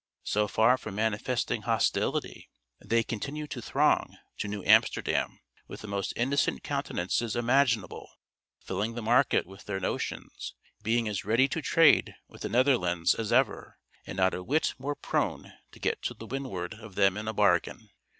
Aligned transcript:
So 0.23 0.47
far 0.47 0.79
from 0.79 0.95
manifesting 0.95 1.61
hostility, 1.61 2.49
they 2.83 3.03
continued 3.03 3.51
to 3.51 3.61
throng 3.61 4.17
to 4.39 4.47
New 4.47 4.63
Amsterdam 4.63 5.39
with 5.67 5.81
the 5.81 5.87
most 5.87 6.11
innocent 6.15 6.63
countenances 6.63 7.35
imaginable, 7.35 8.09
filling 8.59 8.95
the 8.95 9.03
market 9.03 9.45
with 9.45 9.65
their 9.65 9.79
notions, 9.79 10.55
being 10.81 11.07
as 11.07 11.23
ready 11.23 11.47
to 11.49 11.61
trade 11.61 12.15
with 12.27 12.41
the 12.41 12.49
Netherlands 12.49 13.13
as 13.13 13.31
ever, 13.31 13.77
and 14.07 14.17
not 14.17 14.33
a 14.33 14.41
whit 14.41 14.73
more 14.79 14.95
prone 14.95 15.53
to 15.71 15.79
get 15.79 16.01
to 16.01 16.15
the 16.15 16.25
windward 16.25 16.73
of 16.73 16.95
them 16.95 17.15
in 17.15 17.27
a 17.27 17.31
bargain. 17.33 17.91